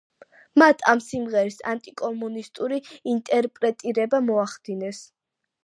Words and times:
მათ 0.61 0.79
ამ 0.91 1.01
სიმღერის 1.07 1.57
ანტიკომუნისტური 1.73 2.81
ინტერპრეტირება 3.13 4.25
მოახდინეს. 4.33 5.07